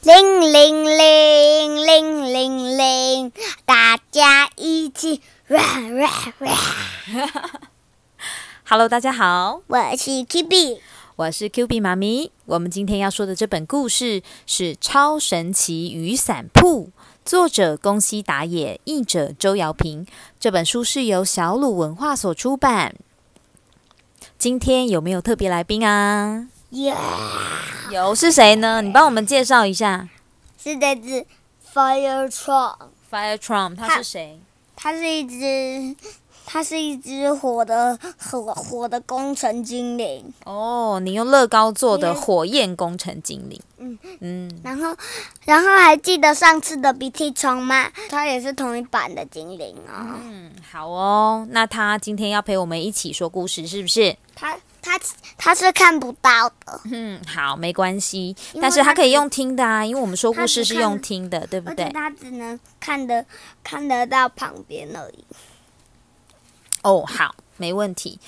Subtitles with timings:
[0.00, 0.14] 铃
[0.52, 3.32] 铃铃铃铃铃，
[3.64, 7.28] 大家一起 run run run。
[8.64, 10.78] Hello，大家好，我是 Kibi，
[11.16, 12.30] 我是 Q B 妈咪。
[12.46, 16.86] 我们今天要说的这本故事是《超神奇雨伞铺》，
[17.24, 20.06] 作者宫西达也，译者周瑶平。
[20.38, 22.94] 这本书是由小鲁文化所出版。
[24.38, 26.46] 今天有没有特别来宾啊？
[26.70, 26.94] 耶、
[27.90, 28.82] 有是谁呢？
[28.82, 30.08] 你帮我们介绍一下。
[30.62, 31.24] 是这只
[31.72, 34.40] Fire Truck，Fire Trump，他他是谁？
[34.76, 35.96] 它是一只，
[36.44, 40.32] 它是一只火的火火的工程精灵。
[40.44, 43.60] 哦，你用乐高做的火焰工程精灵。
[43.78, 44.94] 嗯嗯，然后，
[45.44, 47.90] 然后还记得上次的鼻涕虫吗？
[48.10, 50.18] 它也是同一版的精灵哦。
[50.22, 51.46] 嗯，好哦。
[51.50, 54.16] 那他今天要陪我们一起说故事，是不是？
[54.34, 54.56] 它
[54.88, 54.98] 它
[55.36, 58.34] 它是看不到的，嗯，好，没关系。
[58.60, 61.90] 但是他可以用听的啊，因为我们说故事是用听的，对不对？
[61.90, 63.24] 他只能看得
[63.62, 65.24] 看得到旁边而已。
[66.82, 68.18] 哦，好，没问题。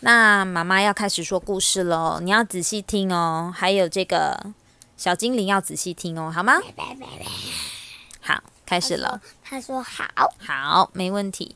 [0.00, 3.52] 那妈妈要开始说故事喽，你要仔细听哦。
[3.54, 4.52] 还有这个
[4.96, 6.54] 小精灵要仔细听哦，好吗？
[8.20, 9.20] 好，开始了。
[9.44, 10.04] 他说好，
[10.38, 11.54] 好，没问题。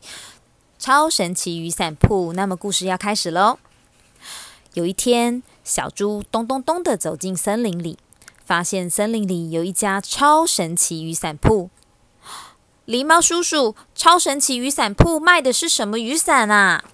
[0.78, 3.58] 超神奇雨伞铺，那么故事要开始喽。
[4.74, 7.98] 有一天，小猪咚咚咚的走进森林里，
[8.44, 11.70] 发现森林里有一家超神奇雨伞铺。
[12.86, 16.84] 狸猫叔叔，超神奇雨伞铺卖的是什么雨伞啊？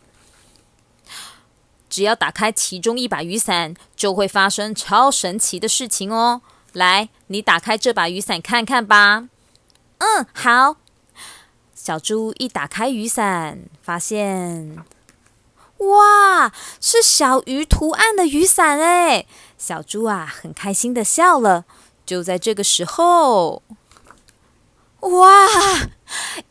[1.88, 6.42] 只要打开其中一把雨伞，就会发生超神奇的事情哦。
[6.72, 9.28] 来，你打开这把雨伞看看吧。
[9.98, 10.76] 嗯，好。
[11.74, 14.76] 小猪一打开雨伞，发现，
[15.78, 19.26] 哇，是小鱼图案的雨伞哎！
[19.56, 21.64] 小猪啊，很开心的笑了。
[22.04, 23.62] 就在这个时候，
[25.00, 25.46] 哇，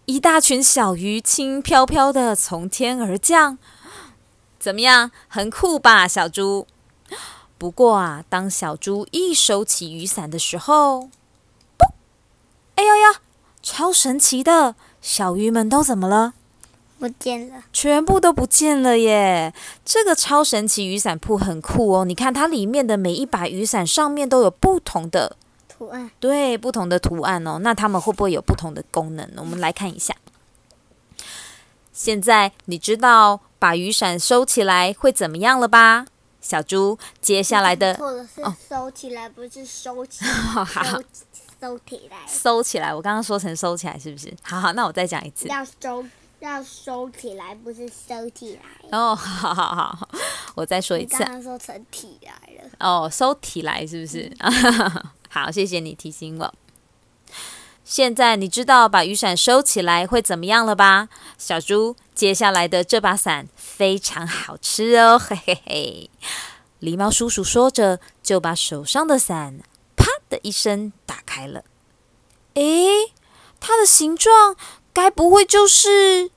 [0.05, 3.57] 一大群小鱼轻飘飘的从天而降，
[4.59, 5.11] 怎么样？
[5.27, 6.65] 很酷吧，小猪？
[7.57, 11.09] 不过啊，当小猪一收起雨伞的时候，
[11.77, 11.91] 噗！
[12.75, 13.21] 哎呀呀，
[13.61, 14.75] 超神奇的！
[15.01, 16.33] 小鱼们都怎么了？
[16.99, 17.63] 不见了。
[17.71, 19.53] 全部都不见了耶！
[19.85, 25.35] 这个超神奇雨伞铺很酷哦，你看它里面的每一把雨伞上面都有不同的
[25.69, 29.41] 图案对不同的图案哦，那它们会不会有不同的功能呢？
[29.41, 30.15] 我们来看一下。
[31.93, 36.05] 现在你知道把雨伞收起来会怎么样了吧？
[36.39, 41.03] 小猪，接下来的错了，是哦收起来，不是收起， 好收
[41.59, 44.31] 收起来，收起来，我刚刚说成收起来是不是？
[44.43, 45.47] 好好，那我再讲一次。
[45.47, 46.05] 要收
[46.39, 48.61] 要收起来，不是收起来。
[48.97, 50.09] 哦， 好好好，
[50.55, 51.31] 我再说一次刚。
[51.31, 52.31] 刚说成体来
[52.61, 54.31] 了，哦，收起来是不是？
[55.29, 56.53] 好，谢谢你提醒我。
[57.83, 61.07] 现在你知道把雨伞收起来会怎么样了吧？
[61.37, 66.09] 小猪，接下来的这把伞非常好吃哦， 嘿嘿嘿。
[66.81, 69.59] 狸猫叔叔说着，就把手上的伞
[69.95, 71.63] 啪的一声打开了。
[72.55, 73.13] 诶，
[73.59, 74.55] 它的形状
[74.97, 76.31] 该不会就是……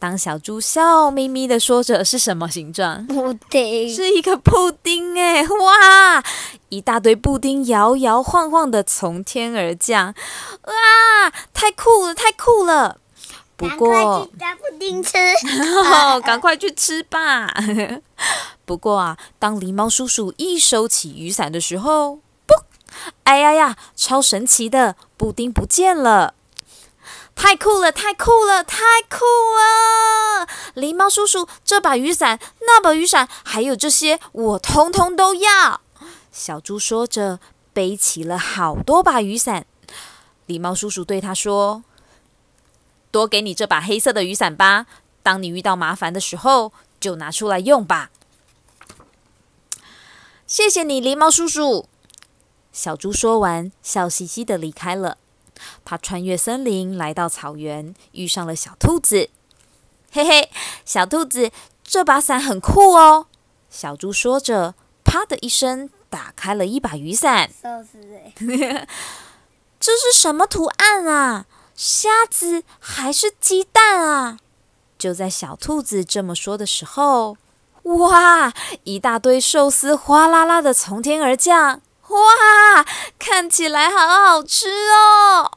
[0.00, 3.06] 当小猪笑眯眯的说着是什么形状？
[3.06, 6.24] 布丁是一个布丁哎，哇！
[6.70, 10.12] 一大堆布丁摇摇晃晃的从天而降，
[10.64, 11.32] 哇！
[11.54, 12.98] 太酷了，太酷了！
[13.56, 15.16] 不赶快过布丁吃。
[15.92, 17.54] 哦， 赶快去吃吧。
[18.66, 22.54] 不过啊，当狸猫叔叔一收起雨伞的时候，不，
[23.22, 26.34] 哎呀呀，超神奇的，布丁不见了。
[27.34, 29.24] 太酷了，太酷了，太酷
[29.56, 30.46] 了！
[30.74, 35.80] 狸猫叔叔，这把雨伞、那把雨伞，还有这些，我通通都要。
[36.32, 37.38] 小猪说着，
[37.72, 39.66] 背起了好多把雨伞。
[40.46, 41.84] 狸猫叔叔对他说
[43.10, 44.86] ：“多给你这把黑色的雨伞吧，
[45.22, 48.10] 当你遇到麻烦的时候，就拿出来用吧。”
[50.46, 51.88] 谢谢你，狸猫叔叔。
[52.72, 55.18] 小猪说完，笑嘻嘻的离开了。
[55.84, 59.30] 他穿越森林，来到草原，遇上了小兔子。
[60.12, 60.50] 嘿嘿，
[60.84, 61.50] 小兔子，
[61.82, 63.26] 这把伞很酷哦。
[63.68, 64.74] 小猪说着，
[65.04, 67.50] 啪的一声打开了一把雨伞。
[69.80, 71.46] 这是什么图案啊？
[71.74, 74.38] 虾子还是鸡蛋啊？
[74.96, 77.36] 就在小兔子这么说的时候，
[77.82, 78.54] 哇！
[78.84, 82.84] 一大堆寿司哗啦啦的从天而降，哇！
[83.18, 85.50] 看起来好好吃哦。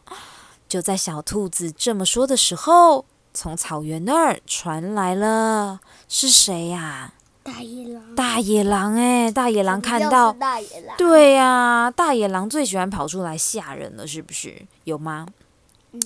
[0.70, 7.14] 就在小兔子这么说的时候，从草原那儿传来了是谁呀、
[7.44, 14.66] 大野狼，大野狼哎、大野狼看到，大野狼，对呀、大野狼最喜欢跑出来吓人了，是不是？
[14.84, 15.28] 有吗？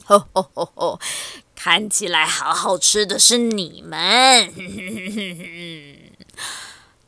[0.06, 1.00] 吼吼吼吼！
[1.56, 4.52] 看起来好好吃的是你们！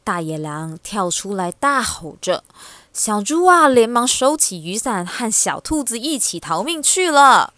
[0.03, 2.44] 大野狼跳出来大吼着，
[2.91, 7.53] 小猪啊连忙收起雨伞，和小兔子一起逃命去了。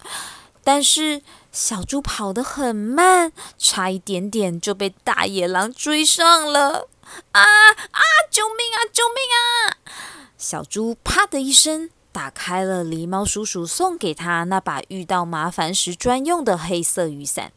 [0.62, 1.22] 但是
[1.52, 6.88] 小猪跑得很慢，差一点点就被大野狼追上了。
[7.32, 8.00] 啊啊！
[8.30, 8.78] 救命啊！
[8.92, 9.78] 救命啊！
[10.36, 17.52] 小猪啪的一声打开了狸猫叔叔送给他那把遇到麻烦时专用的黑色雨伞。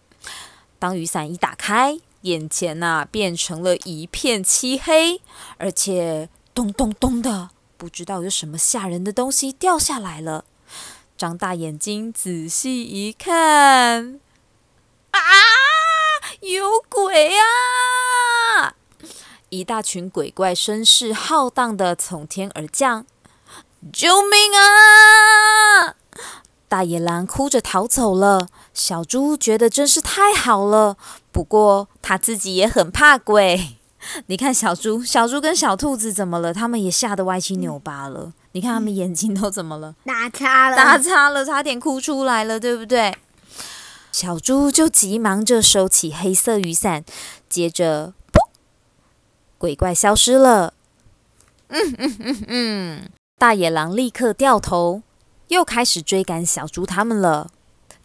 [0.78, 5.22] 当雨伞一打开，眼前呐、变成了一片漆黑，
[5.58, 10.46] 而且咚咚咚的，不知道有什么吓人的东西掉下来了。
[11.18, 14.20] 张大眼睛仔细一看，
[15.12, 15.20] 啊，
[16.42, 18.76] 有鬼啊！
[19.50, 23.06] 一大群鬼怪声势浩荡的从天而降，
[23.92, 25.96] 救命啊！
[26.68, 28.48] 大野狼哭着逃走了。
[28.80, 30.96] 小猪觉得真是太好了，
[31.34, 33.76] 不过他自己也很怕鬼。
[34.28, 36.54] 你看小猪，小猪跟小兔子怎么了？
[36.54, 38.32] 他们也吓得歪七扭八了。
[38.54, 39.96] 你看他们眼睛都怎么了？
[40.08, 43.18] 打叉了，打叉了，差点哭出来了，对不对？
[44.14, 47.04] 小猪就急忙着收起黑色雨伞，
[47.50, 48.48] 接着，噗，
[49.58, 50.74] 鬼怪消失了。
[51.68, 55.04] 嗯嗯嗯嗯，大野狼立刻掉头，
[55.50, 57.52] 又开始追赶小猪他们了。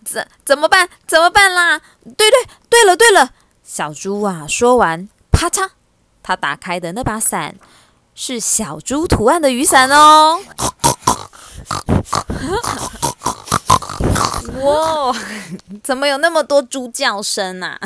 [0.04, 0.88] 怎怎么办？
[1.06, 1.80] 怎么办啦？
[2.16, 3.30] 对对对了对了，
[3.62, 5.70] 小猪啊，说完，啪嚓，
[6.22, 7.56] 他打开的那把伞
[8.14, 10.40] 是小猪图案的雨伞哦。
[14.60, 15.14] 哇，
[15.82, 17.78] 怎么有那么多猪叫声啊？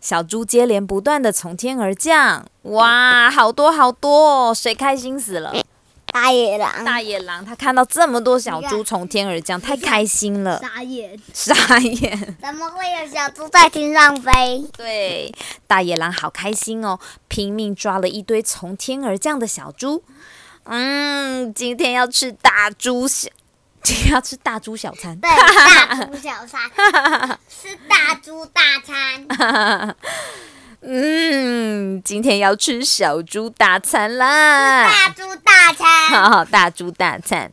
[0.00, 5.52] 小猪接连不断的从天而降，哇，好多好多、哦，谁开心死了？
[6.20, 12.18] 大野狼，大野狼他看到这么多小猪从天而降，太开心了，傻眼，傻眼。
[12.42, 14.66] 怎么会有小猪在天上飞？
[14.76, 15.32] 对，
[15.68, 16.98] 大野狼好开心哦，
[17.28, 20.02] 拼命抓了一堆从天而降的小猪。
[20.64, 23.28] 嗯，今天要吃大猪小，
[23.84, 25.16] 今天要吃大猪小餐。
[25.20, 26.60] 对，大猪小餐
[27.48, 29.24] 吃大猪大餐，
[30.90, 34.88] 嗯，今天要吃小猪大餐啦！
[34.88, 35.86] 大猪大餐，
[36.30, 37.50] 好，大猪大餐。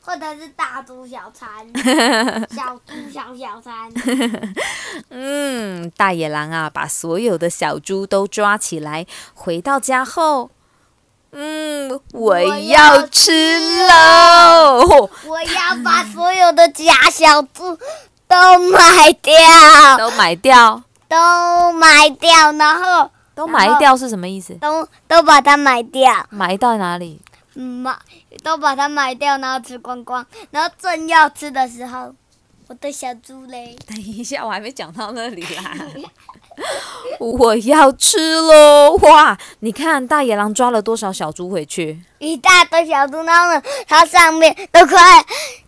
[0.00, 1.48] 或者是大猪小餐，
[2.48, 3.92] 小猪小小餐。
[5.10, 10.50] 嗯，大野狼啊，把所有的小猪都抓起来，回到家后，
[11.32, 17.78] 嗯，我要要吃喽， 我要把所有的假小猪
[18.26, 24.54] 都买掉，都买掉，都埋掉，然后都埋掉是什么意思？
[24.54, 27.20] 都都把它埋掉，埋到哪里？
[27.54, 27.86] 嗯
[28.42, 32.14] 都把它埋掉，然后吃光光，然后正要吃的时候，
[32.66, 35.74] 我的小猪嘞，等一下，我还没讲到那里啦。
[37.20, 38.96] 我要吃喽！
[39.02, 42.02] 哇，你看大野狼抓了多少小猪回去？
[42.20, 45.22] 一大堆小猪，然后呢，它上面都快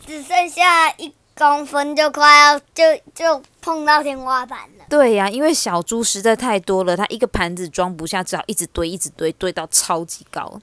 [0.06, 2.82] 只剩下一公分，就快要就
[3.14, 4.74] 就碰到天花板了。
[4.94, 10.61] 对呀、因为小猪实在太多了，它一个盘子装不下，只好一直堆，一直堆，堆到超级高，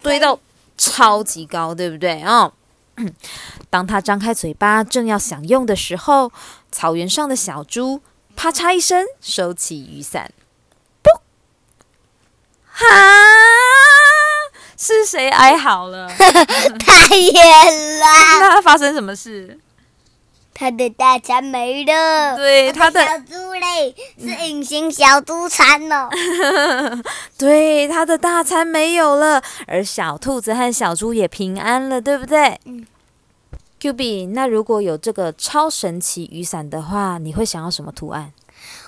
[0.00, 0.38] 堆到
[0.78, 2.22] 超级高，对不对？
[2.22, 2.52] 哦，
[3.68, 6.30] 当它张开嘴巴正要享用的时候，
[6.70, 8.00] 草原上的小猪
[8.36, 10.32] 啪嚓一声收起雨伞，
[11.02, 11.10] 不！
[12.70, 12.86] 哈，
[14.78, 16.08] 是谁哀嚎了？
[16.78, 18.06] 太远了，
[18.38, 19.58] 那发生什么事？
[20.54, 22.36] 它的大餐没了。
[22.36, 26.08] 对，他的小猪嘞是隐形小猪餐哦。
[27.36, 32.58] 对，他的大餐没有了，而小兔子和小猪也平安了，对不对？
[32.64, 32.86] 嗯。
[33.80, 38.32] Q B，那如果有这个超神奇雨伞的话，你会想要什么图案？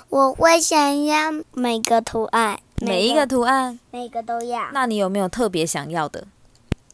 [0.09, 3.79] 我会想要每个图案，每一个图案？
[3.91, 4.71] 每个都要。
[4.73, 6.27] 那你有没有特别想要的？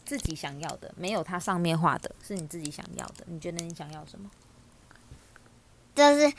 [0.05, 3.25] 自己想要的，没有它上面画的，是你自己想要的。
[3.27, 4.29] 你觉得你想要什么？
[5.95, 6.33] 就是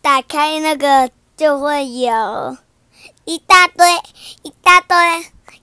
[0.00, 2.56] 打开那个就会有
[3.24, 3.86] 一大堆、
[4.42, 4.96] 一大堆、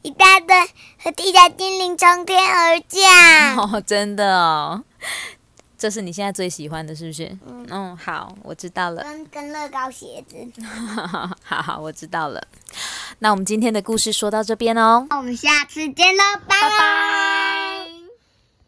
[0.02, 0.56] 一大堆
[1.04, 3.58] 和地下精灵从天而降。
[3.58, 4.84] 哦，真的哦，
[5.78, 7.38] 这是你现在最喜欢的，是不是？
[7.70, 9.04] 嗯好，我知道了。
[9.04, 10.36] 跟跟乐高鞋子。
[11.44, 12.46] 好好，我知道了。
[13.20, 15.06] 那我们今天的故事说到这边哦。
[15.10, 17.29] 那我们下次见喽，拜拜。